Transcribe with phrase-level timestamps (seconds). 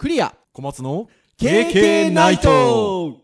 [0.00, 0.34] クリア。
[0.54, 3.18] 小松の KK ナイト。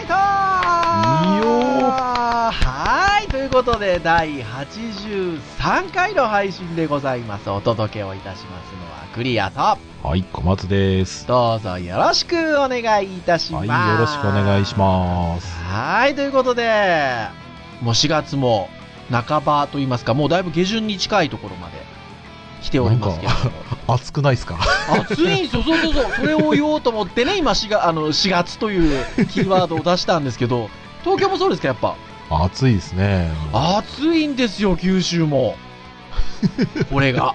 [0.00, 0.14] イト
[2.52, 5.38] はい、ということで、第83
[5.92, 7.50] 回の配信でございます。
[7.50, 9.60] お届けをいたしますのは、クリアと、
[10.02, 11.26] はい、小松です。
[11.26, 13.68] どうぞよろしくお願いいたします。
[13.68, 15.46] はい、よろしくお願いします。
[15.64, 17.26] はい、ということで、
[17.82, 18.70] もう4月も
[19.10, 21.74] 半ばといいますか、もうだいぶ下旬に近いところまで
[22.62, 23.52] 来ておりますけれども。
[23.94, 24.56] 暑くないですか？
[24.88, 30.70] 暑いんですよ、そうそうそう、それを言おうと思ってね、今4月、あの4月というキーワードを出したんですけど、
[31.04, 31.94] 東京もそうですか、やっぱ？
[32.30, 33.30] 暑いですね。
[33.52, 35.56] 暑いんですよ、九州も。
[36.90, 37.34] これが。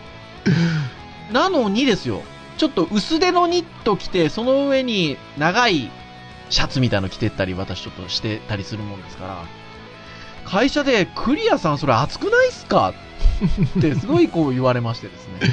[1.31, 2.23] なのにですよ、
[2.57, 5.91] ちょっと薄手のニット着て、その上に長い
[6.49, 9.37] シャツみたいの着てったり、私ちょっとしてたりするもんですから、
[10.45, 12.93] 会社で、クリアさんそれ暑くないっすか？
[13.79, 15.51] ってすごいこう言われましてですね。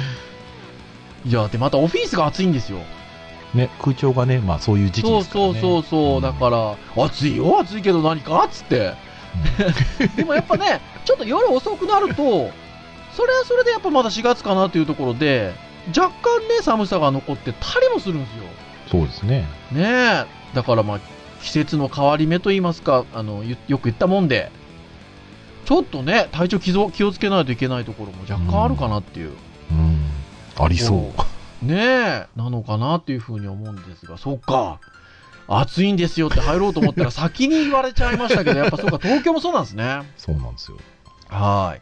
[1.25, 2.79] いや、で、またオフィスが暑いんですよ。
[3.53, 5.53] ね、空調がね、まあそういう時期そうですからね。
[5.53, 8.43] そうそうそう、んだから、暑いよ、暑いけど何か？
[8.45, 8.93] っつって。
[10.15, 12.51] でもやっぱね、ちょっと夜遅くなると、
[13.11, 15.53] それはそれでやっぱまだ4月かなというところで、
[15.89, 18.43] 若干ね、寒さが残ってたりもするんですよ。
[18.89, 19.47] そうですね。
[19.71, 20.25] ねえ。
[20.53, 20.99] だからまあ、
[21.41, 24.51] 季節の変わり目と言いますか、あの、ゆよく言ったもんで、
[25.65, 29.31] ちょっとね、体調気を気をつけないといけないところも若干あるかなっていう。
[29.71, 29.99] うん。
[30.57, 31.13] ありそ
[31.61, 31.65] う。
[31.65, 34.79] ねえ、なのかなっていうふうに思うんですが、そっか。
[35.47, 40.01] 暑いんですよって入ろうと思ったら先に言われちゃいましたけど、やっぱそうか、 東京もそうなんですね。
[40.17, 40.77] そうなんですよ。
[41.29, 41.81] はい。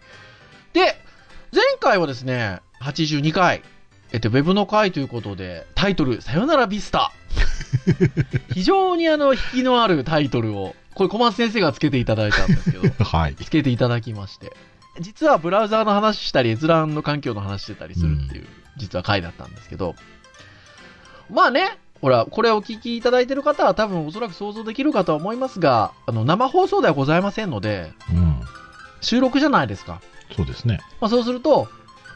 [0.73, 0.81] で、
[1.53, 3.61] 前回はですね、82回、
[4.11, 7.11] えっと、ウェブの回ということで、タイトル、さよならビスタ。
[8.53, 13.35] 非常にあの、引きのあるタイトルを、これ小松先生がつけていただいたんですけど、 はい。
[13.35, 14.51] つけていただきまして。
[14.99, 18.47] 実はブラウザーの話したり、閲覧の環境の話してたりするっていう、
[18.77, 19.95] 実は回だったんですけど、
[21.29, 28.41] まあね、ほら、これをお聞きいただいている方は多分おそらく想像できるかとは思いますが、あの、生放送ではございませんので、うん。
[29.01, 30.01] 収録じゃないですか。
[30.35, 30.79] そうですね。
[30.99, 31.67] まあそうすると、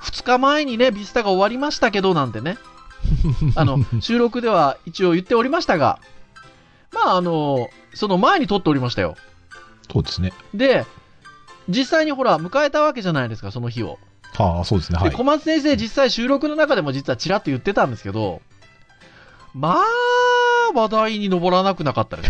[0.03, 2.57] 2日前にね、ビスタが終わりましたけど、なんてね、
[3.56, 6.00] あの、収録では一応言っておりましたが、
[6.91, 9.16] まああの、その前に撮っておりましたよ。
[9.91, 10.34] そうですね。
[10.53, 10.85] で、
[11.69, 14.00] 実際にほら、迎えたわけじゃないですか、その日を。
[14.38, 14.97] ああ、そうですね。
[14.97, 15.24] はで、い小。
[15.24, 18.41] 松先生、実際収録の中でも実はちらっと言ってたんですけど、
[19.56, 19.84] まあ、
[20.74, 22.30] 話題に上らなくなかったで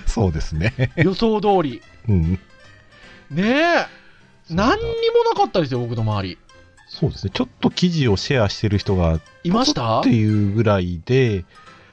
[0.00, 0.02] か？
[0.08, 0.90] そうですね。
[0.96, 1.82] 予想通り。
[2.08, 2.32] うん。
[3.30, 3.86] ねえ。
[4.50, 4.88] 何にも
[5.34, 6.38] なかったですよ、僕の周り。
[6.88, 7.32] そうですね。
[7.34, 10.00] ちょっと記事をシェアしてる人が、いました？
[10.00, 11.44] っていうぐらいで、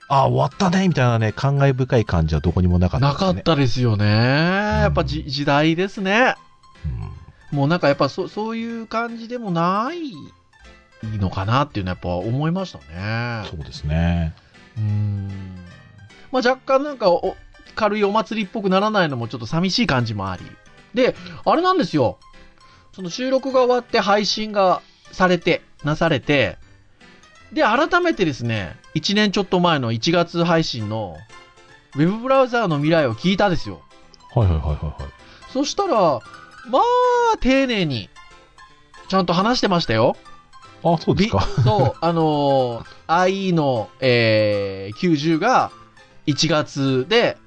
[0.08, 3.28] ああ、終わったね、みたいなね、感慨深い感じはどこにもなかったですね。
[3.28, 4.06] なかったですよね。
[4.06, 6.36] やっぱじ時代ですね。
[6.86, 6.88] う
[7.56, 10.12] んもうなんかやっぱそそういう感じでもない
[11.20, 13.48] のかなっていうのはやっぱ思いましたね。
[13.48, 14.34] そうですね。
[14.78, 15.66] うーん。
[16.32, 17.36] まあ若干なんかお
[17.76, 20.44] 軽いお祭りっぽくならないのもちょっと寂しい感じもあり。
[20.94, 22.20] で、あれなんですよ。
[22.94, 24.82] その収録が終わって配信が
[25.12, 26.58] されて、なされて、
[27.52, 31.18] で、改めてですね、1年ちょっと前の1月配信の
[31.96, 33.82] ウェブブラウザーの未来を聞いたですよ。
[34.34, 35.52] はいはいはいはいはい。
[35.52, 36.20] そしたら、
[36.70, 36.80] ま
[37.34, 38.10] あ、丁寧に、
[39.08, 40.16] ちゃんと話してましたよ。
[40.84, 41.48] あそうですか。
[41.58, 45.72] びそう、あのー IE の、えー、90が
[46.28, 47.38] 1月で、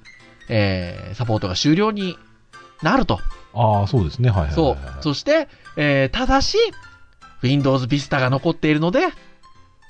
[0.49, 2.17] えー、サポートが終了に
[2.81, 3.19] なると。
[3.53, 4.29] ああ、そうですね。
[4.29, 4.77] はいはいはいそうはい。。
[5.01, 6.57] そして、えー、ただし、
[7.41, 9.07] Windows Vista が残っているので、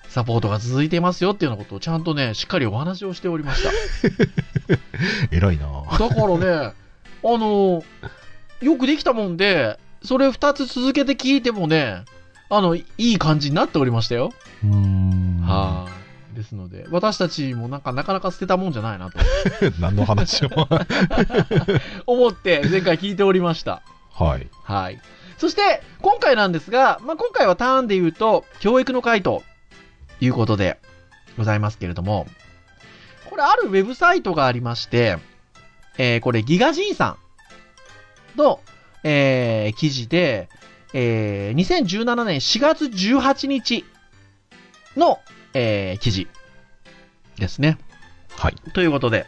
[0.09, 3.71] サポートが続いていますよっていうようなことをちゃんとね、しっかりお話をしておりました。
[5.31, 5.67] 偉いな
[5.99, 6.73] だからね、あ
[7.23, 7.83] の、
[8.61, 12.03] よくできたもんで、それ2つ続けて聞いてもね、
[12.49, 14.31] あの、いい感じになっておりましたよ。
[14.63, 15.41] うーん。
[15.41, 15.87] は
[16.33, 16.35] い。
[16.35, 19.17] ですので、私たちもなんかなかなか捨てたもんじゃないなと
[19.81, 20.49] 何の話を。
[22.05, 23.81] 思って前回聞いておりました。
[24.13, 24.47] はい。
[24.63, 25.01] はい。
[25.37, 29.43] そして、今回なんですが、まあ、今回はターンで言うと、教育の回と
[30.21, 30.79] いうことで
[31.37, 32.27] ございますけれども、
[33.29, 35.17] これあるウェブサイトがありまして、
[35.97, 37.17] えーこれギガジンさ
[38.35, 38.61] んの、
[39.03, 40.49] えー記事で、
[40.93, 43.85] えー2017年4月18日
[44.95, 45.19] の、
[45.53, 46.27] えー記事
[47.37, 47.77] ですね。
[48.35, 48.55] はい。
[48.73, 49.25] ということで、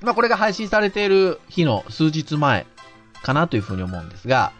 [0.00, 2.66] まあこれが配信されている日の数日前
[3.22, 4.52] かなというふうに思うんですが、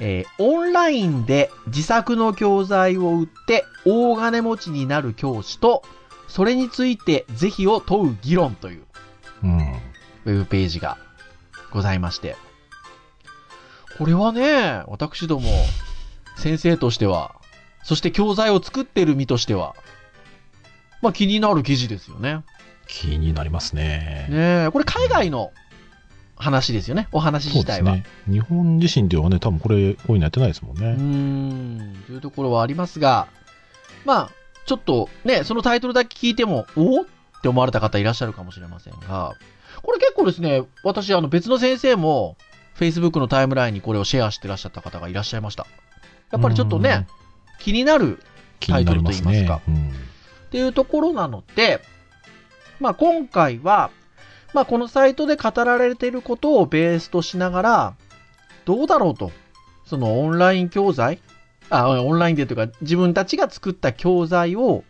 [0.00, 5.82] えーオンラインで自作の教材を売って大金持ちになる教師と、
[6.26, 8.84] それについて是非を問う議論という
[9.44, 9.58] うん。
[10.24, 10.96] ウェブページが
[11.70, 12.36] ございまして。
[13.98, 15.48] これはね、私ども、
[16.36, 17.36] 先生としては、
[17.84, 19.74] そして教材を作ってる身としては、
[21.02, 22.42] まあ気になる記事ですよね。
[22.86, 24.26] 気になりますね。
[24.30, 25.52] ねえ、これ海外の
[26.36, 27.96] 話ですよね、お話自体は。
[27.96, 28.32] ですね。
[28.32, 30.94] 日本自身ではね、多分これ、こういうのやってないですもんね。
[30.94, 33.28] ん、というところはありますが、
[34.04, 34.30] まあ、
[34.66, 37.04] ちょっとね、そのタイトルだけ聞いても、おっ
[37.42, 39.34] て思われた方いらっしゃるかもしれませんが、
[39.82, 42.36] これ結構ですね、私、あの別の先生も、
[42.78, 45.66] Facebook のタイムラインにこれをシェアしてらっしゃった方がいらっしゃいました。
[46.30, 47.06] やっぱりちょっとね、
[47.58, 48.22] 気になる。
[48.60, 49.92] タイトルと言いますうんっ
[50.50, 51.82] ていうところなので、
[52.80, 53.90] まあ今回は、
[54.54, 57.94] まあこのサイトで語られていることをベースとしながら、
[58.64, 59.32] どうだろうと。
[59.84, 61.18] そのオンライン教材？
[61.68, 64.84] あ、オンラインでというか自分たちが作った教材を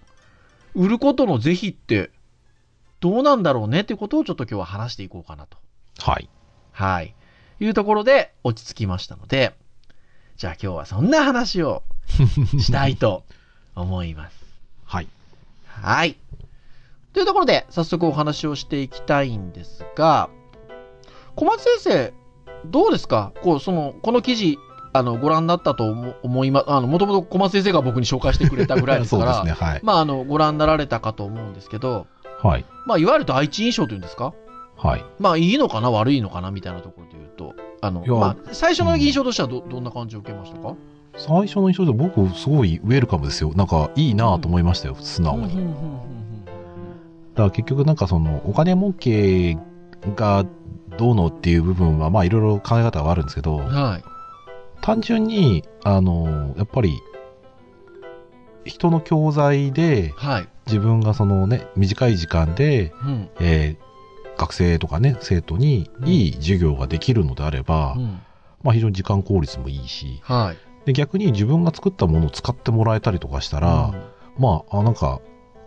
[0.74, 2.10] 売ることの是非って
[3.00, 5.56] どうなんだろうねってことをちょっと今日は話していこうかなと。
[5.98, 6.28] はい。
[6.72, 7.14] はい。
[7.60, 9.54] いうところで落ち着きましたので、
[10.36, 11.82] じゃあ今日はそんな話を
[12.58, 13.22] したいと
[13.76, 14.44] 思います。
[14.84, 15.08] はい。
[15.66, 16.16] はい。
[17.12, 20.28] というところで、早速お話をしていきたいんですが、
[21.36, 22.12] 小松先生、
[22.66, 23.32] どうですか？
[23.42, 24.58] こう、その、この記事、
[24.92, 29.66] あの、ご覧になったと思思いま、あの、もともと小松先生が僕に紹介してくれたぐらいですそから、 うですね。
[29.68, 29.80] はい。
[29.84, 32.06] まあ、あの、ご覧になられたかと思うんですけど、
[32.42, 32.64] はい。
[32.86, 34.32] まあ、いわゆる第一印象というんですか？
[34.76, 35.04] はい。
[35.18, 40.74] まあ、いいのかな悪いのかなみたいなところで言うと、あのまあ、最初の印象としてはど、どんな感じを受けましたか？
[41.16, 43.52] 最初の印象で僕、すごいウェルカムですよ。
[43.54, 44.96] なんか、いいなと思いましたよ。
[44.98, 45.42] 素直に。
[45.42, 45.70] だうんうんうんう
[46.10, 46.14] ん
[47.36, 49.56] から結局なんかその、お金儲け
[50.14, 50.44] が
[50.96, 54.04] どうのっていう部分は、まあいろいろ考え方はあるんですけどうん、はい。
[54.82, 57.00] 単純に、あの、やっぱり、
[58.64, 60.48] 人の教材ではい。
[60.66, 63.28] 自分がそのね、短い時間で、うん。
[63.40, 63.93] えー
[64.36, 68.20] 学生とかね、生徒にいい授業ができるのであれば、うん。
[68.62, 70.86] まあ非常に時間効率もいいし、はい。
[70.86, 74.02] で逆に自分が作ったものを使ってもらえたりとかしたら、うん。
[74.38, 75.20] まあ、あなんか、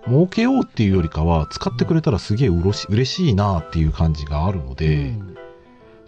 [0.08, 5.14] 儲けようっていうよりかは、使ってくれたらすげえうろし嬉しいなっていう感じがあるので、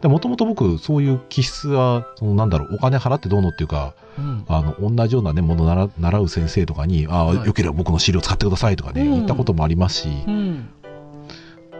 [0.08, 4.46] もともと僕、そういう気質は、そのなんだろう、お金払ってどうのっていうか、うん。
[4.48, 7.46] あの、同じようなね、ものを習習う先生とかに、ああ、はい。
[7.46, 9.12] よければ僕の資料使ってくださいとかね、うん。
[9.12, 10.70] 言ったこともありますし、うん。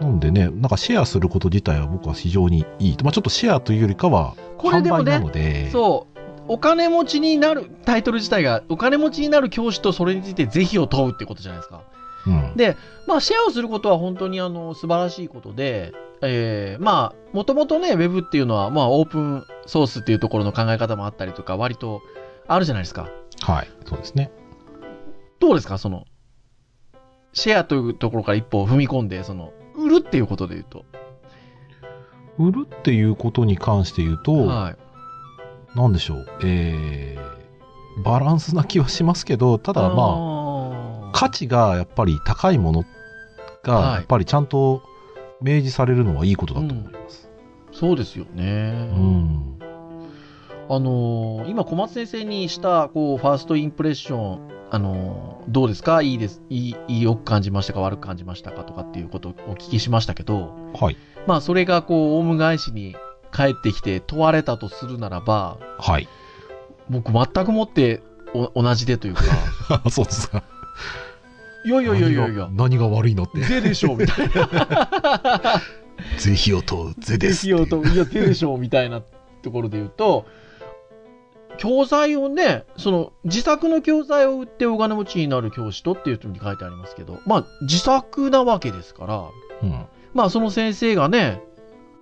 [0.00, 2.96] なのでね、なんかシェアすること自体は僕は非常にいい。
[3.02, 6.20] まあちょっとシェアというよりかは、これでもねなので、そう。
[6.48, 11.82] お金持ちになる、タイトル自体が、お金持ちになる教師とそれについて是非を問うってことじゃないですか。
[12.26, 12.56] うん。
[12.56, 12.76] で、
[13.06, 15.92] まあ、シェアをすることは本当にあの、素晴らしいことで、
[16.22, 22.02] えー、まあ、もともとね、ウェブっていうのは、まあ、オープンソースっていうところの考え方もあったりとか、割と
[22.48, 23.08] あるじゃないですか。
[23.42, 24.32] はい、そうですね。
[25.38, 25.78] どうですか？
[25.78, 26.04] その、
[27.32, 30.84] シェアというところから一歩踏み込んで、その、売るっていうことで言うと。
[32.38, 34.76] 売るっていうことに関して言うと、はい。
[35.76, 42.84] なんでしょう、えー、バランスな気はしますけど、ただまあ、あ価値がやっぱり高いもの
[43.62, 44.82] が、はいやっぱりちゃんと
[45.40, 47.30] 明示されるのはいいことだと思います。
[47.72, 48.72] そうですよね。
[48.92, 49.58] うん。
[50.68, 56.00] あのー今小松先生にしたこうファーストインプレッション、あのーどうですか？
[56.02, 57.80] いいですいいいいよく感じましたか？
[57.80, 58.62] 悪く感じましたか？
[58.64, 60.96] とかっていうことをお聞きしましたけどはい。
[61.26, 62.94] まあそれがこうオウム返しに
[63.32, 66.08] 帰ってきて問われたとするならばはい。
[66.88, 68.00] 僕全くもって
[68.34, 69.22] お同じでというか
[69.90, 70.42] そうですか。
[71.64, 73.40] いやいやいやいやいや何が何が悪いのって。
[73.40, 75.60] ぜでしょみたいな
[76.18, 77.92] ぜひを問う、ぜですっていう。
[77.92, 79.02] いやぜでしょみたいな
[79.42, 80.26] ところで言うと
[81.60, 89.24] 教材をね、その自作の教材を売ってお金持ちになる教師とっていうふうに書いてありますけど、まあ自作なわけですから、
[89.62, 89.84] うん。
[90.14, 91.42] まあその先生がね、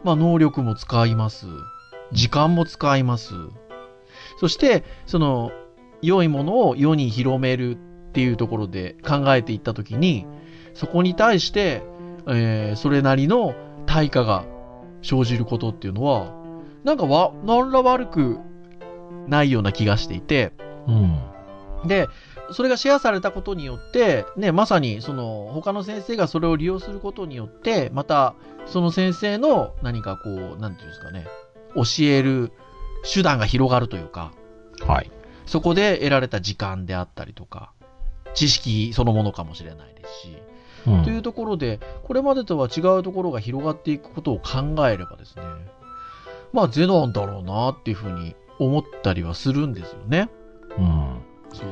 [0.04, 1.46] まあ能力も使います。
[2.12, 3.34] 時間も使います。
[4.38, 5.50] そして、その
[6.02, 7.76] 良いものを世に広めるっ
[8.12, 10.24] ていうところで考えていったときに、
[10.72, 11.82] そこに対して、
[12.28, 14.44] えーそれなりの対価が
[15.02, 16.32] 生じることっていうのは、
[16.84, 18.38] なんかわ、何ら悪く
[19.28, 20.52] ないような気がしていて、
[20.86, 21.18] うん。
[21.86, 22.08] で、
[22.50, 28.34] それがシェアされたことによって、ね、まさにその他の先生がそれを利用することによって、また
[28.66, 31.26] その先生の何かこう、なんていうんですかね、
[31.74, 32.52] 教える
[33.12, 34.32] 手段が広がるというか、
[34.86, 35.10] はい。
[35.46, 37.72] そこで得られた時間であったりとか、
[38.34, 40.28] 知識そのものかもしれないですし、
[40.86, 45.42] うんというところで、これまでとは違うところが広がっていくことを考えればですね、
[46.52, 50.28] まあゼなんだろうなっていうふうに思ったりはするんですよね。
[50.78, 51.18] うん。
[51.52, 51.68] そう。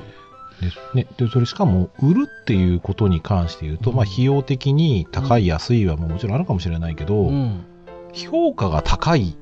[0.60, 1.06] ですね。
[1.16, 7.64] で、それしかも、売るっていうことに関して言うと、うんまあ、費用的に高い、安いはもちろんあるかもしれないけど、うん。
[8.12, 9.36] 評価が高い、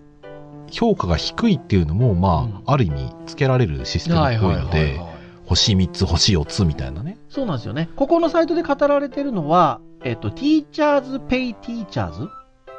[0.70, 5.00] 評価が低いっていうのも、まあ、うんある意味、つけられるシステムっぽいので、
[5.46, 7.18] 星3つ、星4つみたいなね。
[7.28, 7.88] そうなんですよね。
[7.96, 12.28] ここのサイトで語られてるのは、えっと、Teachers Pay Teachers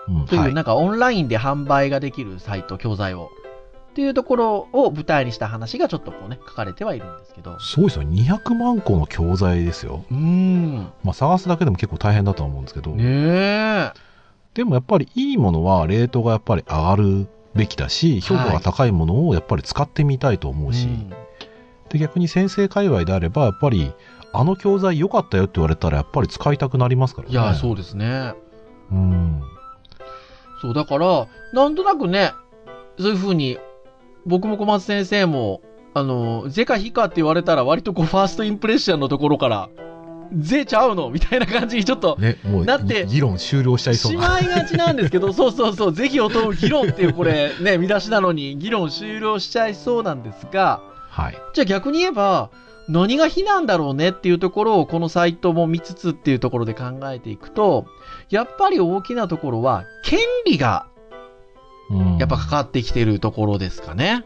[0.08, 0.54] うん、という、はい。
[0.54, 3.30] なんかオンラインで販売ができるサイト、教材を。
[3.96, 7.58] っていうところを舞台にした話がちょっとこうね、書かれてはいるんですけど。
[7.62, 8.04] すごいですよ。
[8.04, 10.04] 200万個の教材ですよ。
[10.12, 10.92] うーん。
[11.02, 13.92] まあ、探すだけでも結構大変だとは思うんですけど、ねえ。
[14.54, 21.14] でもやっぱりいいものは、レートがやっぱり上がるべきだし、評価が高いものをやっぱり使ってみたいと思うし、うん
[21.88, 23.94] で逆に先生界隈であればやっぱり
[24.34, 28.34] あの教材良かったよって言われたらやっぱり使いたくなりますからねいや、そうですね。
[28.92, 29.42] うん
[30.62, 32.32] そう、だから、なんとなくね、
[32.98, 33.60] そういうふうに、
[34.26, 35.62] 僕も小松先生も、
[35.94, 39.70] あの、ゼか非かって言われたら、割とこう、ファーストインプレッションのところから、
[40.34, 41.12] ゼちゃうの？
[41.12, 51.38] みたいな感じにちょっと、ねもうだって議論終了しちゃいそうしなまいがちなんですけど、そうそうそう、ぜひを問う議論っていう、これ、ね、見出しなのに、議論終了しちゃいそうなんですが、はい。
[51.54, 52.50] じゃあ逆に言えば、
[52.90, 57.86] 何が非なんだろうねっていうところを、このサイトも見つつっていうところで考えていくと、
[58.30, 60.88] やっぱり大きなところは、権利が
[61.90, 62.18] うん。
[62.18, 64.26] やっぱかかってきてるところですかね。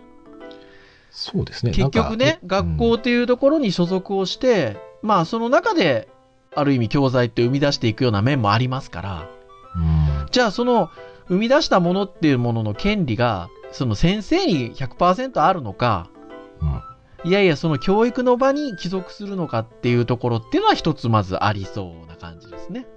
[1.12, 1.72] そうですね。
[1.72, 6.08] 結局ね、学校っていうところに所属をして、まあその中で、
[6.56, 9.30] ある意味教材って生み出していくような面もありますから、
[9.76, 10.28] うん。
[10.32, 10.90] じゃあその
[11.28, 16.10] 生み出したものっていうものの権利が、その先生に100%あるのか、
[16.62, 16.66] う
[17.28, 17.30] ん。
[17.30, 22.88] いやいやその教育の場に帰属するのかっていうところっていうのは一つまずありそうな感じですね。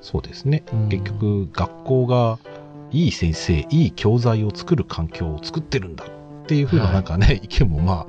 [0.00, 0.64] そうですね。
[0.72, 0.88] うん。
[0.88, 2.38] 結局学校が
[2.96, 8.06] いい先生いい教材を作る環境を作ってるんだっていうふうなはいなんかね、意見もまあ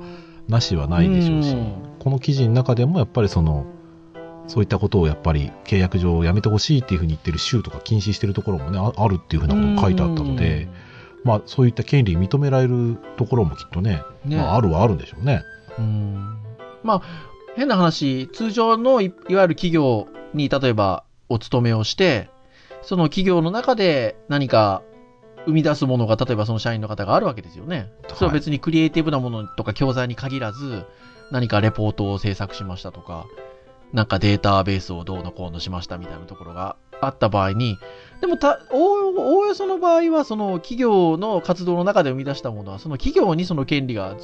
[0.48, 1.74] なしはないでしょうし、うん。
[1.98, 3.66] この記事の中でもやっぱりその
[4.46, 10.68] そういったことをやっぱり契約上やめてほしいっていうふうに言ってる州とか禁止してるところもねああるっていうふうなことも書いてあったので、
[11.22, 14.36] まあそういった権利認められるところもきっとねね。
[14.36, 15.42] まあ、あるはあるんでしょうね。
[15.78, 16.38] うん。
[16.82, 17.02] まあ、
[17.56, 22.30] 変な話、通常のいいわゆる企業に例えばお勤めをして、
[22.88, 24.82] その企業の中で何か
[25.44, 27.92] 生み出すものが、例えばその社員の方があるわけですよね。
[28.14, 30.86] それは別にクリエイティブなものとか教材に限らず、
[31.30, 33.26] 何かレポートを制作しましたとか、
[33.92, 37.76] なんかデータベースをどうのこうのしましたみたいなところがあった場合に、
[38.22, 44.16] でもた、おおおよその場合は、その企業の活動の中で生み出したものは、その企業にその権利が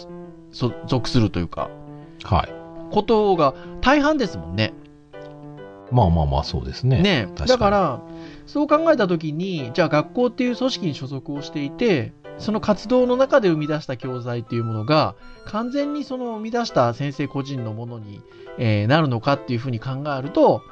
[0.52, 1.68] そ属するというか、
[2.22, 2.92] はい。
[2.94, 3.52] ことが
[3.82, 4.72] 大半ですもんね。
[5.92, 7.02] まあまあまあそうですね。
[7.02, 8.00] ねだから、
[8.46, 15.14] そう考えたときに、じゃあ学校っていう組織に所属をしていて、その活動の中で生み出した教材っていうものが、
[15.46, 18.20] 完全にその生み出した先生個人のものに、
[18.58, 20.62] えーなるのかっていうふうに考えると、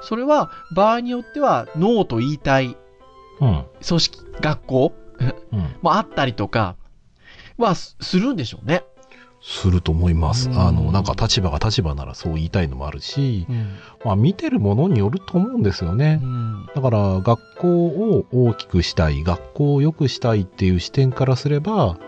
[0.00, 2.76] それは場合によってはノーと言いたい
[3.40, 3.64] うん。
[3.86, 4.92] 組織、学校
[5.52, 5.74] うん。
[5.82, 6.76] もあったりとか
[7.58, 8.84] はすするんでしょうね。
[9.42, 10.48] すると思います。
[10.50, 13.68] うんあの、なんか立場が立場ならそう言いたいのもあるし、うん。
[14.04, 16.20] まあ見てるものによると思うんですよね。
[16.74, 21.98] だから学校を大きくしたい、学校を良くしたいっていう視点からすれば、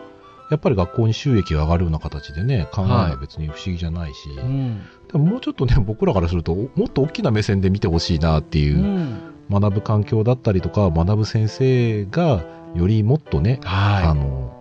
[0.50, 4.82] やっぱり学校に収益が上がるような形でね、考えは別に不思議じゃないし、うん。
[5.10, 8.62] でももうちょっとね、僕らからすると、もっと大きな目線で見てほしいなってう。
[8.62, 9.20] いううん
[9.50, 12.42] 学ぶ環境だったりとか、学ぶ先生が
[12.74, 14.51] よりもっとね、あはの、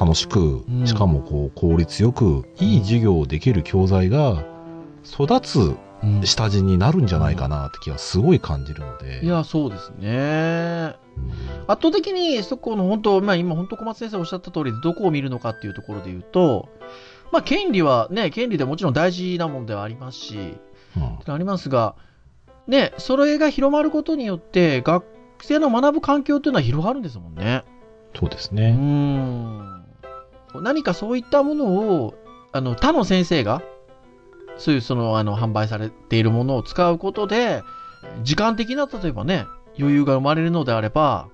[0.00, 4.46] 楽しくう、んしかもこう効率よく、いい授業をできる教材が
[5.04, 5.76] 育つ
[6.24, 9.20] 下地になるんじゃないかなって気はすごい感じるので。
[9.22, 10.94] いや、そうですね。
[11.16, 16.68] うん圧倒的にそこの本当、まあ今本当小松先生おっしゃった通りでどこを見るのかっていうところで言うと、
[17.30, 20.56] まあ権利はね、権利でもちろん大事なものではありますし、
[20.96, 21.94] うんありますが、
[22.66, 25.04] ね、それが広まることによって学
[25.42, 27.64] 生の学ぶ環境っていうのは広がるんですもんね。
[28.14, 28.72] うそうですね。
[28.72, 29.79] ん。
[30.54, 31.66] 何かそういったもの
[32.02, 32.14] を、
[32.52, 33.62] あの、他の先生が、
[34.56, 37.62] そういうその、あの、販売されているものを使うことで、
[38.22, 39.46] 時間的な、例えばね、
[39.78, 41.28] 余裕が生まれるのであれば、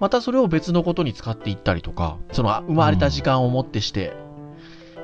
[0.00, 4.12] またそれを別のことに使っていったりとか、その、生まれた時間をもってして、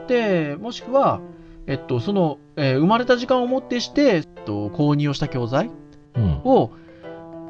[0.08, 1.20] で、もしくは、
[1.66, 5.70] えっと、その、えー生まれた時間をもってして、えっと、購入をした教材
[6.16, 6.40] うん。
[6.44, 6.72] を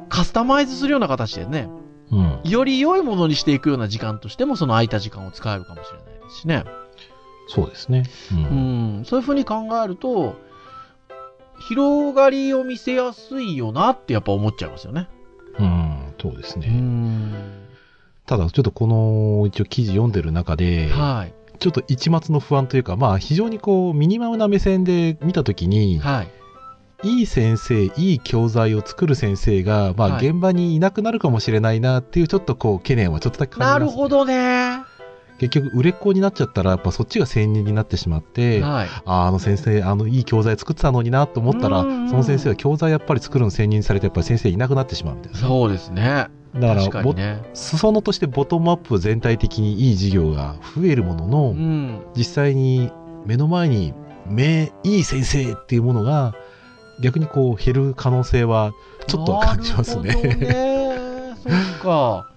[0.09, 1.69] カスタマイズするような形でね、
[2.11, 2.39] うん。
[2.43, 6.65] より良いものにしていくような時間としても、その空いた時間を使えるかもしれないですしね。
[7.47, 8.03] そうですね。
[8.31, 8.35] う。
[8.35, 10.35] うんん、そういうふうに考えると、
[11.67, 15.07] 広がりを見せやすいよなってやっぱ思っちゃいますよね。
[15.59, 16.13] うん。
[16.21, 16.67] そうですうね。
[16.67, 17.33] ん。
[18.25, 21.33] ただ、ちょっとこの、一応記事読んでる中で、はい。
[21.59, 26.40] ちょっと一末の不安というか、まあ非常にこう、ミニマムな目線で見たときに、はい。
[27.03, 34.83] いい先生、いい教材を作る先生が、まあはい現場にいなくなるかもしれないなっていうちょっとこう、懸念はちょっとだけ感じます、なるほどね。
[35.39, 38.87] 結局、売れっ子になっちゃったら、やっぱそっちが専任になってしまって、はい。
[39.05, 45.39] あーあの先生、あのいい教材作ってたのになと思ったら、うんうんその先生は教材やっぱり作るの専任されて、やっぱり先生いなくなってしまうみたいな。
[45.39, 46.27] そうですね。
[46.53, 47.41] だからぼね。
[47.53, 52.01] 裾野としてボトムアップ全体的にいい事業が増えるものの、うん。
[52.15, 52.91] 実際に
[53.25, 53.95] 目の前に
[54.27, 56.35] 目いい先生っていうものが
[57.01, 58.73] 逆にこう減る可能性は
[59.07, 60.15] ちょっとは感じますね。
[60.15, 61.35] ね。
[61.41, 62.31] そっか。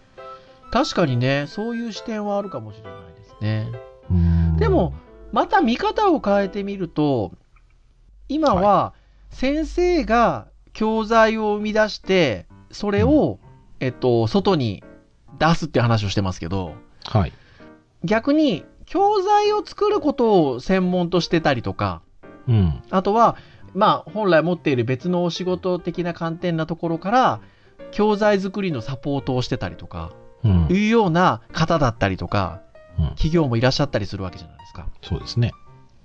[0.73, 3.71] 確かにね、そういう視点はあるかもしれないですね。
[4.11, 4.95] うんでも、
[5.33, 7.33] また見方を変えてみると、
[8.29, 8.95] 今は
[9.31, 13.39] 先生が教材を生み出して、それを、
[13.81, 14.83] えっと、外に
[15.39, 17.33] 出すって話をしてますけど、はい。
[18.05, 22.03] 逆に教材を作ることを専門としてたりとか、
[22.49, 22.83] うん。
[22.91, 23.37] あとは、
[23.75, 27.41] まあ、本来持っている別のお仕事的な観点なところから、
[27.91, 30.13] 教材作りのサポートをしてたりとか、
[30.45, 32.61] うんいうような方だったりとか、
[32.99, 34.89] うん企業もいらっしゃったりするわけじゃないですか。
[35.03, 35.53] そうですね。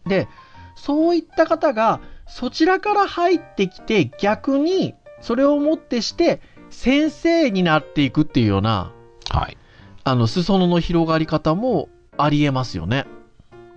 [0.06, 0.28] で、
[0.76, 8.92] そういった方がそちらから入ってきて逆にそれをもってして先生になっていくっていうような
[9.30, 9.58] はい。
[10.04, 13.06] あの裾野の広がり方もありえますよね。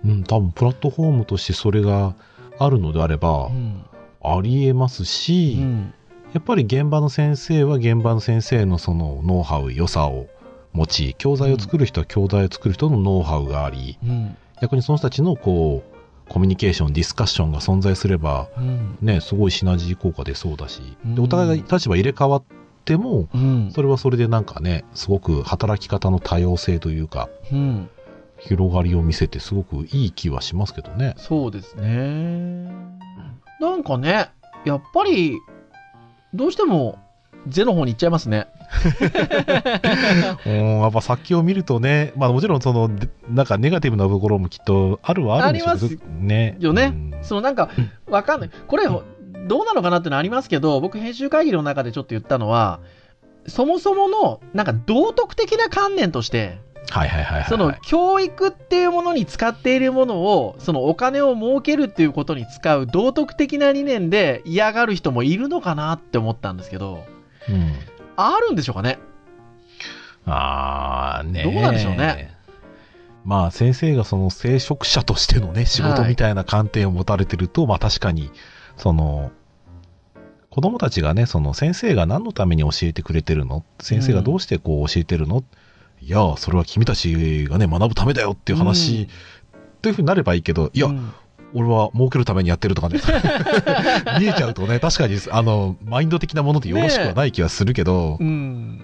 [0.05, 2.15] うん、多分プラットフォームとしてそれが
[2.59, 3.83] あるのであれば、うん。
[4.23, 5.93] ありえますうし、ん。
[6.33, 10.27] やっぱり現場の先生は現場の先生のそのノウハウ、良さを
[10.71, 14.37] 持ち、教材を作る人は教材を作る人のノウハウがあり、うん。
[14.61, 15.93] 逆にその人たちのこう、
[16.29, 18.97] コミュニケーション、ディスカッションが存在すれば、うん。
[19.01, 22.43] ね、すごいシナジー効果出そうだし、うんでお互いが立場入れ替わっ
[22.85, 23.71] ても、うん。
[23.71, 27.89] それはそれでなんかね、すごく働き方の多様性というか、うん。
[28.47, 31.15] 広がりを見せてすごくいい気はしますけどね。
[31.17, 32.71] そうですね。
[33.59, 34.29] なんかね、
[34.65, 35.37] やっぱり、
[36.33, 36.99] どうしても、
[37.47, 38.47] ゼの方に行っちゃいますね。
[40.45, 46.57] うん、やっぱ先を見るとね、まあもちろんその、でなんかネガティブなところもきっとあるはあるんでしょうけどあね。
[46.59, 47.69] よねうんそのなんか、
[48.07, 48.49] わかんない。
[48.67, 52.79] これ、どうなのかなってのありますけど、僕編集会議の中でちょっと言ったのは、
[53.47, 57.49] そもそもの、なんか道徳的な観念として、はいはいはいはい。
[57.49, 67.05] その教育っていうものに使っているものを、そのお金を儲けるっていうことに使う道徳的な理念で嫌がる人もいるのかなって思ったんですけど、
[67.49, 67.73] うん
[68.15, 68.99] あるんでしょうかね？
[70.25, 72.31] あーねどうなんでしょうね？
[73.25, 78.31] まあ先生がその聖職者としてのね、仕事みたいな観点を持たれてると、まあ確かに、
[78.77, 79.31] その、
[80.49, 83.63] 子供たちがね、その先生が何のために教えてくれてるの？
[83.79, 85.43] 先生がどうしてこう教えてるの、
[86.05, 89.07] いや、それは君たちがね、学ぶためだよっていう話、
[89.81, 91.13] というふうになればいいけど、いや、うん。
[91.55, 92.99] 俺は儲けるためにやってるとかね、
[94.19, 98.81] 見えちゃうとね、確かに、あの、マインド的なものでよろしくはない気はするけど、うん。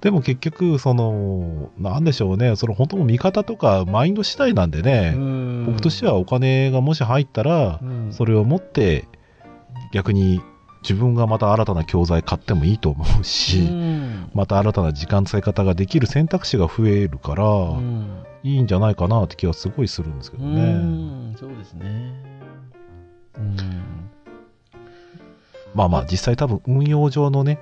[0.00, 5.64] でも結局、その、なんでしょうね、その本当の見方とかマインド次第なんでね、うん。
[5.66, 8.12] 僕としてはお金がもし入ったらう、ん。
[8.12, 9.08] それを持って、
[9.92, 10.40] 逆に
[10.88, 20.72] 自分がまた新たな教材買ってもいいと思ううし、んまた新たな時間使い方ができる選択肢が増えるから、うんいいんじゃないかなって気はすごいするんですけどうね。
[20.72, 22.14] んそうですね。
[23.36, 23.56] うん
[25.74, 27.58] まあまあ実際多分運用上のね、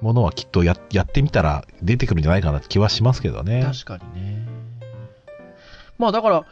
[0.00, 3.62] ものはきっとややってみたら出てくるんじゃないかなって気はしますけどね。
[3.64, 4.48] 確かにね。
[5.98, 6.44] まあだから、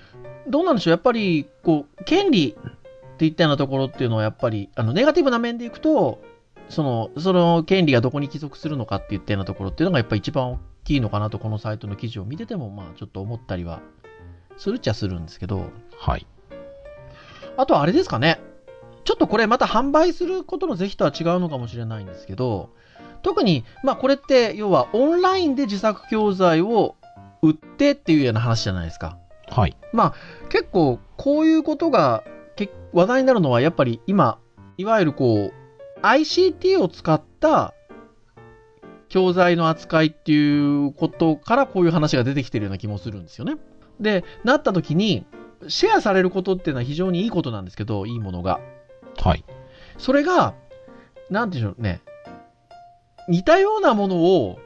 [0.48, 2.56] どうなんでしょう、やっぱり、こう、権利
[3.20, 6.22] っていったようなところっていうのは、やっぱり、あの、ネガティブな面でいくと、
[6.70, 13.82] その、その権利がどこに帰属するのかっていったようなところっていうのが、やっぱり一番大きいのかなと、このサイトの記事を見てても、まあ、ちょっと思ったりは、
[14.56, 16.26] するっちゃするんですけど、はい。
[17.58, 18.40] あとはあれですかね。
[19.04, 22.70] ちょっとこれまた販売することの是非とは違うのかもしれないんですけど、
[23.20, 26.96] 特に、まあこれって要はオンラインで自作教材を
[27.42, 29.18] 売ってっていうような話じゃないですか。
[29.48, 29.76] はい。
[30.48, 32.39] 結構こういうことがけ
[32.92, 34.38] 話題になるのはやっぱり今、
[34.76, 37.74] いわゆるこう ICT を使った
[39.08, 43.56] 教材の扱いっていうことからこういう話が出てきてるような気もするんですよね。
[43.98, 45.26] で、なった時に、
[45.68, 48.60] シェアされることっていうのは非常にいいことなんですけど、いいものが。
[49.18, 49.44] はい。
[49.98, 50.54] それが、
[51.28, 52.00] なんていうんでしょうね。
[53.28, 54.58] 似たようなものを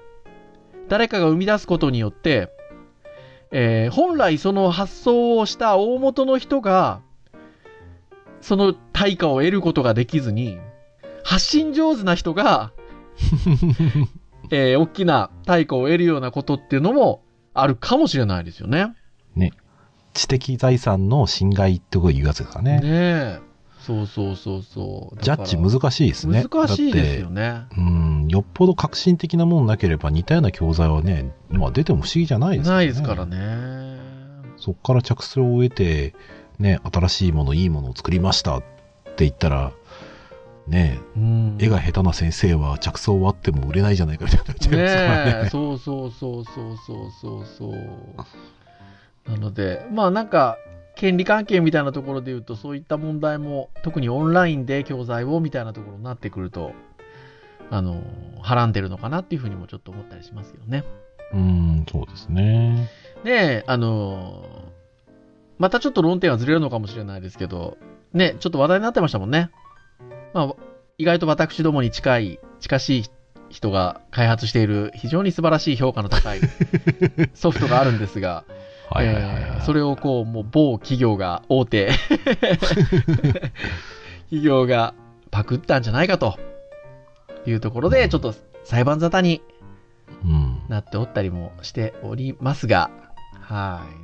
[0.89, 2.51] 誰かが生み出すことによって、
[3.51, 7.01] えー本来その発想をした大元の人が、
[8.45, 10.59] その対価を得ることができずに、
[11.25, 12.73] 発信上手な人が、
[14.51, 17.23] えー大きな対価を得るようなことっていうのも
[17.55, 18.95] あるかもしれないですよね。
[20.13, 22.81] 知的財産の侵害ってことを言うやつですかね。
[22.81, 23.41] ねえ。
[23.81, 25.23] そうそうそうそう。
[25.23, 26.45] ジャッジ難しいですね。
[26.45, 27.67] 難しいですよだね。
[27.77, 33.27] うん、よっぽど革新的なものなければ似たような教材はね、まあ出ても不思議じゃないですないですから。
[33.27, 33.99] ね。
[34.57, 36.15] そこから着想を得て、
[36.59, 38.63] ね、新しいもの、いいものを作りましたっ
[39.17, 39.73] て言ったら、
[40.67, 45.51] ね、うん絵が下手な先生は着想はあっても売れないじゃないかみたいになっちゃいますからね。
[45.51, 49.31] そうそうそうそうそうそうそう。
[49.31, 50.57] なので、まあなんか、
[50.97, 56.73] 権利関係みたいなところで言うと、そういった問題も、特にオンラインで教材をみたいなところになってくると、
[57.71, 58.03] あの、
[58.41, 60.85] はらんでるのかなっていうふうにもちょっと思ったりしますけどね。
[61.33, 62.89] うん、そうですね。
[63.25, 64.45] で、あの、
[65.65, 67.79] またちょっと論点はずれるのかもしれないですけど、
[68.13, 69.51] ね、ちょっと話題になってましたもんね。
[70.35, 70.55] まあ、
[70.99, 73.05] 意外と私どもに近い、近しい
[73.49, 76.41] 人が開発している非常に素晴らしい評価の高い
[77.33, 78.45] ソフトがあるんですが、
[79.65, 81.89] それをこう、もう某企業が、大手
[84.29, 84.93] 企業が
[85.31, 86.39] パクったんじゃないかと
[87.47, 89.41] いうところで、ちょっと裁判沙汰に
[90.27, 90.61] うん。
[90.69, 92.91] なっておったりもしておりますが、
[93.41, 94.04] はい。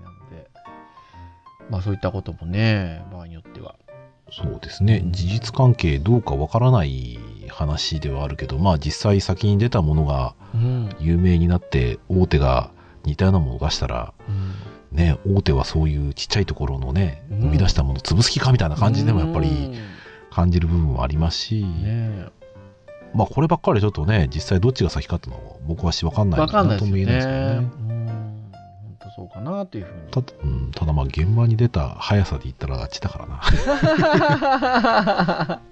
[1.70, 3.76] まあそういったこともね、場合によっては。
[4.32, 5.02] そうですね。
[5.06, 10.90] 事実関係どうかわからない話ではあるけど、まあ実際先に出たものがうん。
[10.98, 12.70] 有名になって、大手が
[13.04, 14.12] 似たようなものを出したら、
[14.92, 19.74] ね、大手はそういうちっちゃいところのね、うん生み出したものを潰す気かみたいな感じでもやっぱりうん
[20.30, 22.26] 感じる部分はありますし、ね
[23.12, 26.86] まあこればっかりちょっとね、実際どっちが先かっていうのは僕はしわかんないないと。
[26.86, 28.06] も言えないですけどうん。
[28.06, 28.12] ね。
[29.10, 30.00] そうかなっていうふうに。
[30.10, 33.40] た,、うん、ただまあ現場に出た速さで言ったらあっちだからな。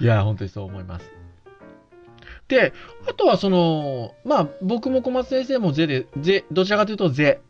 [0.00, 1.10] いや、本当にそう思います。
[2.48, 2.72] で、
[3.08, 7.40] あとはその、まあ、僕も小松先生もゼで、ゼ、どちらかというとゼ、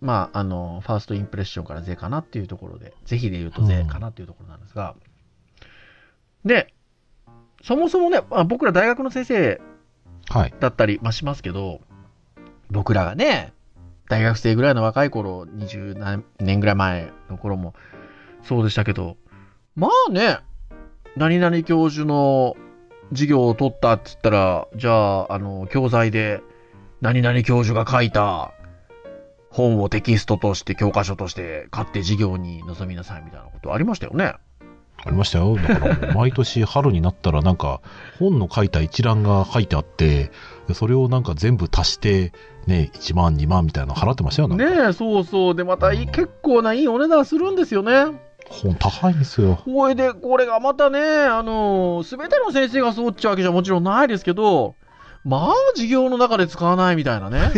[0.00, 4.94] まあ、あの、ファーストインプレッションからゼかなっていうところで、ぜひで言うとゼかなっていうところなんですが、
[6.44, 6.72] で、
[7.62, 9.60] そもそもね、まあ、僕ら大学の先生
[10.28, 10.54] はい。
[10.60, 11.80] だったり、まあ、しますけど、
[12.70, 13.52] 僕らがね、
[14.08, 17.74] 大学生ぐらいの若い頃、20何年ぐらい前の頃も
[18.42, 19.16] そうでしたけど、
[19.74, 20.38] まあね、
[21.16, 22.56] 何々教授の
[23.10, 26.40] 授業を取ったって言ったら、じゃあ、あの、教材で、
[27.00, 28.52] 何々教授が書いた
[29.50, 34.34] 本をテキストとして、教科書として買って授業に臨みなさいみたいなことありましたよね。
[35.04, 35.56] ありましたよ。
[35.56, 37.80] だから、毎年春になったらなんか、
[38.18, 40.30] 本の書いた一覧が書いてあって、
[40.68, 42.32] でそれをなんか全部足して、
[42.66, 44.48] ね、1万、2万みたいなの払ってましたよ。
[44.48, 45.54] なんかねえ、そうそう。
[45.54, 48.06] で、またいい結構ないいお値段するんですよね。
[48.48, 49.60] 本高いんですよ。
[49.64, 54.76] これで、これがまたね、あの、すべての先生がそうっちゃうわけじゃもちろんないですけど、
[55.26, 57.50] まあ、授業の中で使わないみたいなね。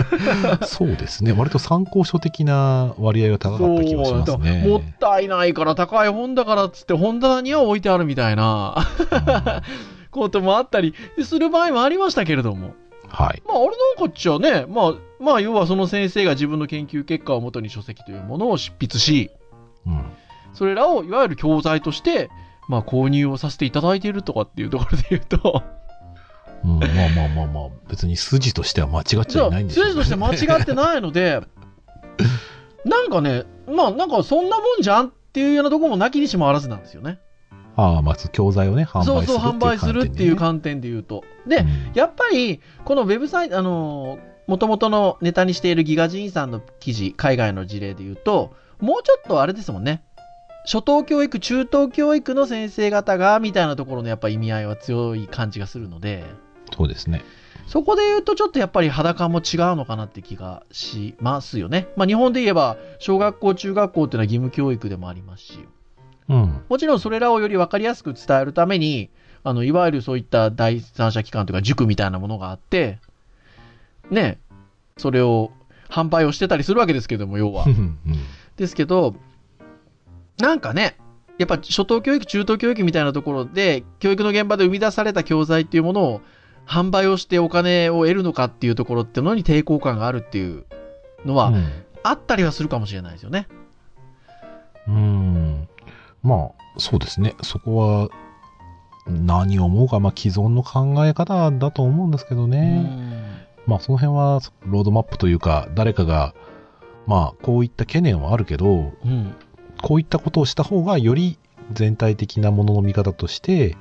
[0.64, 1.32] そうですね。
[1.32, 4.64] 割と参考書的な割合が高かった気がしますね。
[4.66, 8.76] もったいないから高い本だからっつって本棚には置いてあるみたいな
[10.20, 12.74] こともあったりする場合もありましたけれども。
[13.08, 13.42] はい。
[13.46, 19.30] まあ、俺なんかっちゃね、まあ、まあ、要はその先生が自分の研究結果をもとに書籍というものを執筆し、
[19.86, 20.04] うん。
[20.52, 22.30] それらをいわゆる教材として、
[22.68, 25.62] まあ、購入をさせていただいているとかっていうところで言うと、
[26.64, 31.42] うん、まあまあまあまあ、別に筋としては間違っちゃいないんでしょう筋として間違ってないので、
[32.84, 37.18] なんかね、まあなんかそんなもんじゃんっていうようなところもなきにしもあらずなんですよね。
[37.76, 41.24] ああ、まず教材をね、販売するそうそう、販売するっていう感観点で言うと。
[41.46, 50.02] で、うんやっぱり、このウェブサイト、あのー、もともとのネタにしているギガ人さんの記事、海外の事例で言うと、もうちょっとあれですもんね。
[50.64, 56.24] 初等教育、中等教育の先生方が、みたいなところのやっぱ意味合いは強い感じがするので、
[56.76, 57.22] そうですね。
[57.66, 61.88] そこで言うとちょっとやっぱり肌感も違うのかなって気がしますよね。
[61.96, 65.58] まあ日本で言えば、小学校、中学校っていうのは義務教育でもありますし、
[66.28, 66.64] うん。
[66.68, 69.10] もちろんそれらをより分かりやすく伝えるために、
[69.42, 72.98] あの、いわゆるそういった第三者機関というか塾みたいなものがあって、
[74.10, 74.38] ね、
[74.96, 75.52] それを
[75.88, 77.68] 販売をしてたりするわけですけども、要はう。
[77.68, 77.98] ん
[78.56, 79.14] ですけど、
[80.38, 80.96] なんかね、
[81.38, 86.20] やっぱ初等教育、中等教育みたいなところで、教育の現場で生み出された教材っていうものを
[86.66, 90.64] 販売をしてお金を得るのかっていうところってのに抵抗感があるっていう
[91.24, 91.52] のは、
[92.02, 93.48] あったりはするかもしれないですよね。
[94.86, 95.53] うん。
[96.24, 97.34] うんまあ、そうですね。
[97.42, 98.08] そこは、
[99.06, 102.90] 何を思うか、まあ、既存の考え方だと思うんですけどね。
[103.66, 106.34] まあ、その辺は、ロードマップというか、誰かが、
[107.06, 108.92] まあ、こういった懸念はあるけど、うん。
[109.04, 109.34] うん。
[109.82, 111.38] こういったことをした方が、より
[111.72, 113.76] 全体的なものの見方として、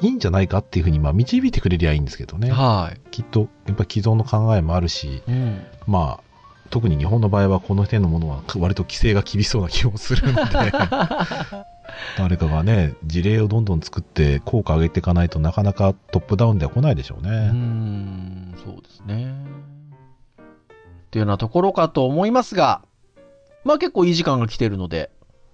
[0.00, 2.50] いいんじゃないかっていうふうに、まあ、導いてくれりゃいいんですけどね。
[2.50, 5.22] はきっと、やっぱ既存の考えもあるし、い。
[5.28, 5.62] うん。
[5.86, 6.27] まあ、
[6.70, 10.50] 特に日本の場合はこの点のものは割と規制が厳しそうな気もするので
[12.16, 17.30] 誰かがね事例をどんどん作って効果上げていかないとなかなかトップダウンでは来ないでしょうね。
[17.30, 19.34] うーん、そうですね。
[21.08, 22.82] っていうようなところかと思いますが、
[23.64, 25.10] まあ結構いい時間が来てるので、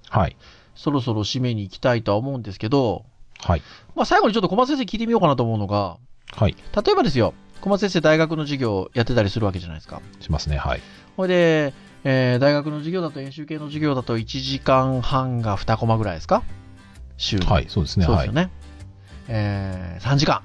[0.09, 0.37] はい。
[0.75, 3.05] そろそろ締めに行きたいとは思うんですけど、
[3.41, 3.63] はい。
[3.95, 5.99] まあ最後にちょっと小松先生聞いてみようかなと思うのが、
[6.33, 6.57] はい。
[6.85, 10.03] 例えばですよ、小松先生大学の授業やってたりするわけじゃないですか。
[10.21, 10.59] しますね。
[10.59, 10.83] はい。
[11.17, 11.75] ほれで、
[12.05, 16.43] えー大学の授業だと演習系の授業だと1時間半が2コマぐらいですか？
[17.17, 17.67] 週にはい。
[17.69, 18.07] そうですね。
[18.07, 18.43] はいそうですよ。
[18.43, 18.51] ね。
[19.29, 20.43] えー3時間。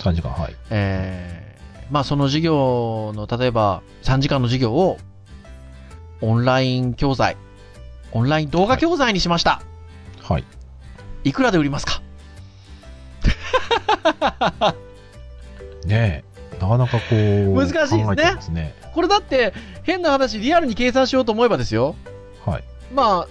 [0.00, 0.30] 3時間。
[0.32, 0.54] はい。
[0.68, 1.54] えー
[1.90, 4.98] まあその授業の、例えば3時間の授業を
[6.20, 7.36] オンライン教材、
[8.12, 9.62] オンライン動画教材にしました。
[10.22, 10.44] はい。
[11.24, 12.02] い、くらで売りますか？
[15.86, 16.33] ねえ。
[16.64, 17.54] なかなかこう。
[17.54, 18.74] 難しいですねすね。
[18.94, 21.94] これだって変な話、リアルに計算しようと思えばですよ。
[22.44, 22.64] はい。
[22.92, 23.28] まあ、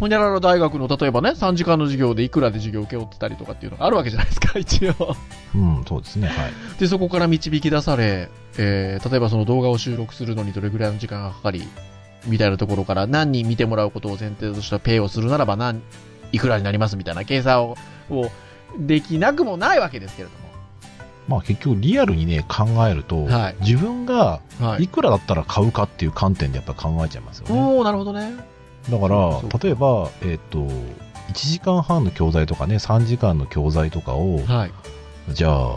[0.00, 5.16] ほにゃらら大学の例えばね、3時間の授業でいくらで授業を受け負ってたりとかっていうのがあるわけじゃないですか、 一応。
[5.54, 6.28] うん、そうですね。
[6.28, 6.36] はい。
[6.78, 11.68] で、そこから導き出され、えー例えばその動画を収録するのにどれぐらいの時間がかかり、
[12.26, 15.82] みたいなところから何人見てもらうことを前提としたペイをするならば何、
[16.32, 17.76] いくらになりますみたいな計算を、
[18.10, 18.30] を
[18.78, 20.34] できなくもないわけですけれど
[21.30, 24.40] まあ結局リアルにね、考えると、はい自分が
[24.80, 27.54] いくらだったら買うかっていう観点でやっぱ考えちゃいますよね。
[27.54, 28.34] おー、なるほどね。
[28.90, 30.92] だから例えば、えっ、と、1
[31.34, 34.72] 時間半の教材とかね、3時間の教材とかを、はい。
[35.32, 35.76] じゃあ、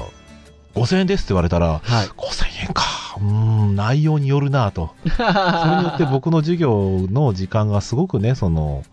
[0.73, 2.07] 5000円ですって言われたら、はい。
[2.07, 2.83] 5000円か。
[3.17, 4.95] うーん、内容によるなと。
[5.05, 8.83] それによって僕の授業の時間がすごくね、その、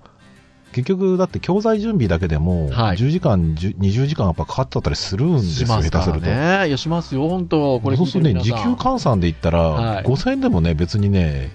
[0.72, 6.26] 結局、だって教材準備だけでも、はい10時間、10 20時間やっぱかかっちゃったりするんですよ、すから下手すると。
[6.26, 6.68] ね。
[6.68, 11.50] いや、しますよ、本当これそうするとね、時給換算で言ったら、はい5000円でもね、別にね、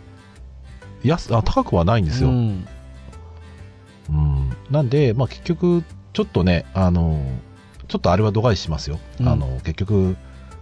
[1.04, 2.30] 安あ高くはないんですよ。
[2.30, 2.68] ううん
[4.10, 7.20] んなんで、まあ、結局、ちょっとね、あの、
[7.88, 9.00] ちょっとあれは度外視しますよ。
[9.20, 10.18] うんあの結局、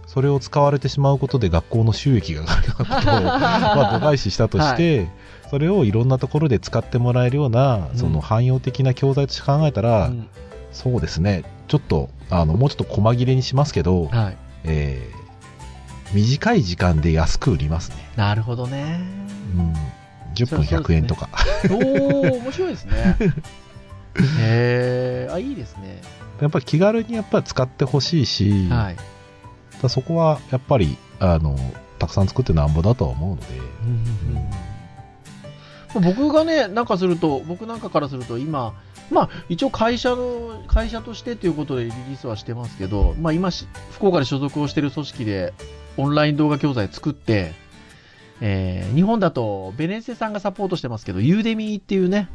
[0.06, 5.08] それを使われてしまうことで学校の収益が上がることを、 まあ、度外視したとして、
[5.54, 10.28] それをいろんなところで使ってもらえるような、うんその汎用的な教材として考えたら、うん
[10.72, 14.36] そうですね、ちょっと、あの、もうちょっと細切れにしますけど、はい。
[14.64, 15.24] えー
[16.12, 17.96] 短い時間で安く売りますね。
[18.14, 19.00] なるほどね。
[19.56, 19.72] うん、
[20.34, 21.28] 10分そうそうですね100円とか。
[21.64, 23.16] おー、面白いですね。
[24.38, 26.02] へー、あ、いいですね。
[26.40, 28.96] やっぱり気軽にやっぱり使ってほしいし、はい。
[29.82, 31.56] だそこはやっぱり、あの、
[31.98, 33.46] たくさん作ってなんぼだとは思うので、
[36.00, 38.74] 僕がね、なんかすると、僕なんかからすると、今、
[39.10, 45.52] まあ、一応会社の、会社としてということでリリースはしてますけど、まあ今し、福岡で所属をしている組織で、
[45.96, 47.52] オンライン動画教材作って、
[48.40, 52.28] えー日本だと、ベネッセさんがサポートしてますけど、ユーデミーっていうね、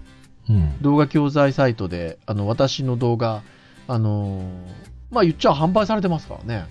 [0.50, 0.82] うん。
[0.82, 3.44] 動画教材サイトで、あの、私の動画、
[3.88, 4.44] あのー
[5.12, 6.66] まあ言っちゃ販売されてますからね。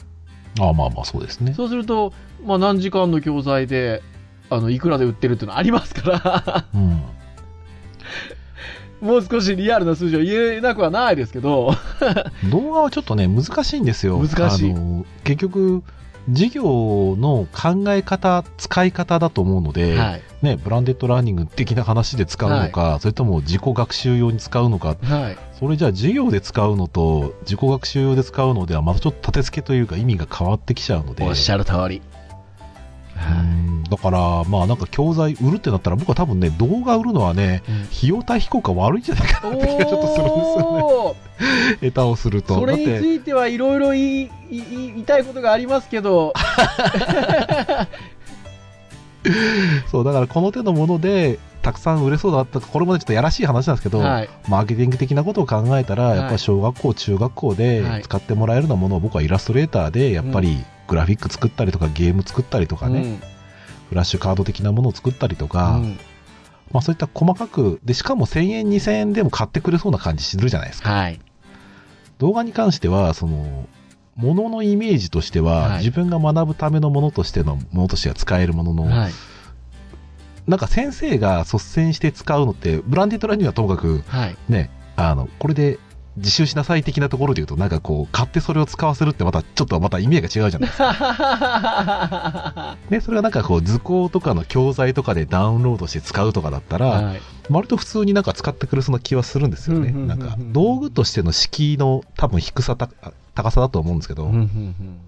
[0.60, 1.54] ああまあまあそうですね。
[1.54, 2.12] そうすると、
[2.44, 4.02] まあ何時間の教材で、
[4.50, 7.02] あの、いくらで売ってるっていうのありますから、うん。
[9.00, 11.72] もう少しリアルな数字は言えなくはないですけど、
[12.50, 14.18] 動画はちょっとね、難しいんですよ。
[14.18, 14.74] 難しい
[15.24, 15.82] 結局、
[16.32, 20.22] 授業の考え方、使い方だと思うので、はい。
[20.42, 25.38] ね、ブランデッドラーニング的な話で使うのか、それとも自己学習用に使うのか、はい。
[25.58, 31.24] それじゃあ授業で使うのと自己学習用で使うのではまたちょっと立て付けというか意味が変わってきちゃうので。
[31.24, 32.02] おっしゃる通り。
[33.42, 37.62] うんだから、まあなんか教材売るってなったら僕は多分ね、動画売るのはね、
[37.96, 41.16] 費用対比効果悪いんじゃないかなって気がちょっとするんですよ
[41.80, 41.90] ね。
[41.90, 42.54] 下手をすると。
[42.54, 46.34] それについてはいろいろ言い言いたいことがありますけど、
[49.90, 54.28] そう、だからこの手のもので、たくさん売れそうだったこれもねちょっとやらしい話なんですけど、はい。
[54.48, 58.02] マーケティング的なことを考えたら、はいやっぱり小学校、中学校ではい。
[58.02, 63.20] 使ってもらえるようなものを僕はイラストレーターで、やっぱりグラフィック作ったりとか、ゲーム作ったりとかね、うん
[63.88, 65.98] フラッシュカード的なものを作ったりとか、うん
[66.70, 70.90] まあそういった細かく、で、しかも1000円、2000円でも買ってくれそうな感じするじゃないですか。
[70.92, 71.20] はい。
[72.18, 73.66] 動画に関しては、その、
[74.16, 79.12] もののイメージとしては、はい自分が学ぶためのものとしてのものとしては使えるものの、はい。
[80.46, 84.36] なんか先生が率先して使うのって、ブランディットラインにはともかく、はい。
[84.50, 85.78] ね、あの、これで
[86.16, 90.92] 自習しなさい的なところで言うと、なんかこう、買ってそれを使わせるってまた、ちょっとまた意味が違うじゃないですか。
[90.92, 97.20] はね、それがなんかこう、図工とかの教材とかでダウンロードして使うとかだったら、い。
[97.50, 99.92] 割と普通になんか使ってくれそうな気はするんですよね。
[99.92, 102.88] なんんか、道具としての敷居の多分低さた、
[103.34, 104.98] 高さだと思うんですけど、うんうんうん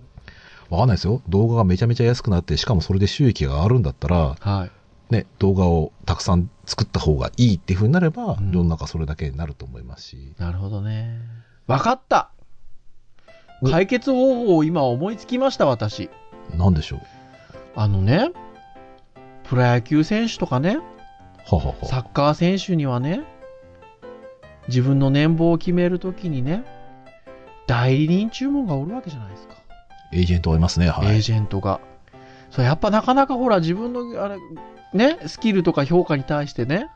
[0.70, 1.20] わかんないですよ。
[1.28, 4.70] 動画がめちゃめちゃ安くなって、しかもそれで収益が上がるんだったら、はい。
[5.10, 10.34] ね、動画をたくさん作った方がいいっていう風になれば、うん世の中それだけになると思いますし。
[10.38, 11.18] なるほどね。
[11.66, 12.30] わかった
[13.62, 16.10] お解決方法を今思いつきました、私。
[16.56, 17.00] なんでしょう？
[17.76, 18.30] あのね、
[19.44, 20.78] プロ野球選手とかね、
[21.46, 21.74] ははは。
[21.84, 23.22] サッカー選手にはね、
[24.68, 26.64] 自分の年俸を決めるときにね、
[27.66, 29.54] 代理人注文がおるわけじゃないですか。
[30.12, 30.88] エージェントはいますね。
[30.88, 31.16] はい。
[31.16, 31.80] エージェントが。
[32.50, 34.38] それやっぱなかなかほら自分のあれ、
[34.92, 36.88] ね、スキルとか評価に対してね、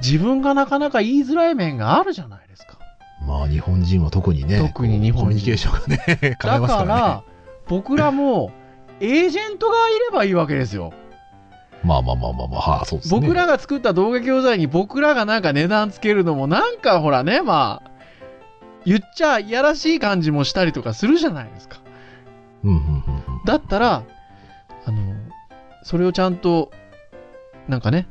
[0.00, 2.78] 自分がなかなか言いづらい面があるじゃないですか。
[3.26, 6.86] まあ日本人は特にね、特に日本コミュニケーションがね、考 えだますからね。
[6.86, 7.22] から、
[7.68, 8.52] 僕らも、
[9.00, 10.92] エージェントがいればいいわけですよ。
[11.84, 13.20] まあまあまあまあまあ、はあ、そうですね。
[13.20, 17.90] 僕らが作った動画教材に僕らがなんか値段つけるのもなんかほらね、まあ、
[18.84, 21.78] 言っちゃいやらしい感じもしたりとかするじゃないですか。
[22.64, 23.44] うんうんうんうん。
[23.44, 24.02] だったら、
[25.88, 26.70] それをちゃんと、
[27.66, 28.08] なんかね、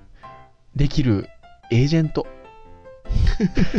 [0.75, 1.29] できる
[1.69, 2.25] エージェント。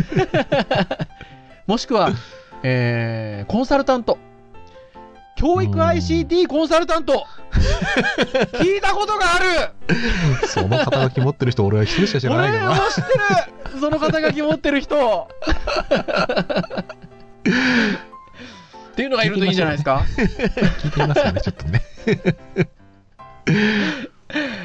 [1.67, 2.11] もしくは、
[2.63, 4.17] えー、コンサルタント。
[5.35, 7.25] 教育 ICT コンサルタント
[8.55, 12.71] 聞いたことがあるその肩書き持ってる人、俺は一人しか知らないけどな。
[12.71, 13.01] 俺も知って
[13.73, 15.27] るその肩書き持ってる人
[18.91, 20.05] っていうのがいるといいんじゃないですか？
[20.15, 21.81] 聞いてみますかね、ちょっとね。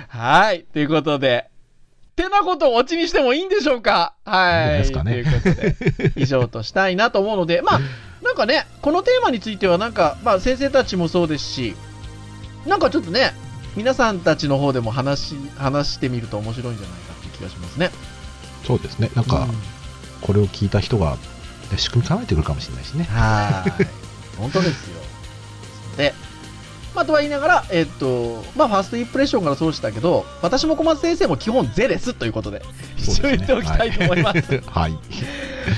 [0.09, 0.65] はい。
[0.73, 1.51] ということで、
[2.17, 4.15] てなことをオチにしてもいいんでしょうか？
[4.25, 4.79] はい。
[4.79, 5.77] ですかねということで、
[6.17, 7.81] 以上としたいなと思うので、まあ、
[8.23, 11.75] なんかね、このテーマについては、なんか、まあ、先生たちもそうですし、
[12.67, 13.33] なんかちょっとね、
[13.77, 17.91] 皆さんたちの方でも話し、話してみると面白いんじゃないかっていう気がしますね。
[18.65, 19.11] そうですね。
[19.15, 19.55] なんかうん、
[20.21, 21.19] これを聞いた人が、ね
[21.77, 23.05] 仕組み考えてくるかもしれないしね。
[23.05, 23.87] はーい。
[24.39, 25.01] 本当ですよ。
[25.97, 26.15] で、
[26.95, 32.63] まあ、とは言いながら、えっと、まあ、ファーストインプレッションからそうしたけど、私も小松先生も基本ゼレスということで、
[32.97, 34.63] 一応言っておきたいと思います。
[34.71, 34.93] はい。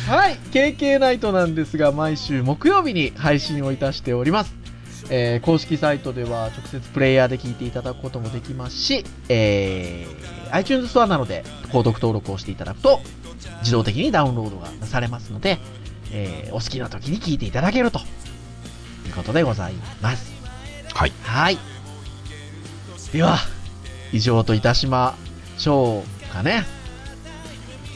[0.09, 4.55] はい、KK ナイトなんですが、毎週木曜日に配信をいたしております。
[5.09, 13.01] えー公式サイトでは直接プレイヤーで聞いていただくこともできますし、えー iTunes ストアなので購読登録をしていただくと
[13.61, 15.59] 自動的にダウンロードがなされますので、
[16.13, 18.01] えーお好きな時に聞いていただけると
[19.07, 20.36] いうことでございます。
[20.97, 21.13] はい。
[21.25, 21.59] はい。
[23.13, 23.37] では、
[24.13, 25.15] 以上といたしま
[25.59, 26.65] しょうかね。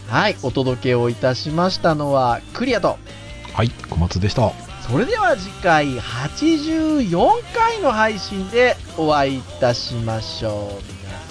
[0.06, 2.98] はい、お届けをいたしましたのはクリアと、
[3.54, 3.70] はい。
[3.88, 4.52] 小松でした。
[4.86, 7.10] それでは次回84
[7.54, 10.84] 回の配信でお会いいたしましょう。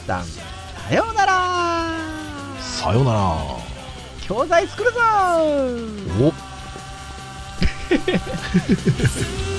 [0.08, 1.94] 皆さん、さようなら
[2.60, 3.70] さようなら。
[4.22, 5.00] 教材作るぞ
[6.20, 6.34] お